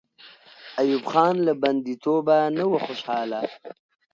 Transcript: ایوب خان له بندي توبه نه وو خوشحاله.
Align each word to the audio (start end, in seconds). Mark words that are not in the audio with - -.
ایوب 0.81 1.03
خان 1.11 1.35
له 1.47 1.53
بندي 1.63 1.95
توبه 2.03 2.37
نه 2.57 2.63
وو 2.69 2.77
خوشحاله. 2.85 3.41